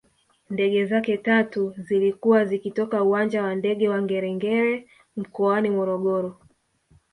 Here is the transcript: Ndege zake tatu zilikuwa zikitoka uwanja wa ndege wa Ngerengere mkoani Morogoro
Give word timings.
Ndege 0.49 0.85
zake 0.85 1.17
tatu 1.17 1.75
zilikuwa 1.77 2.45
zikitoka 2.45 3.03
uwanja 3.03 3.43
wa 3.43 3.55
ndege 3.55 3.89
wa 3.89 4.01
Ngerengere 4.01 4.87
mkoani 5.15 5.69
Morogoro 5.69 6.39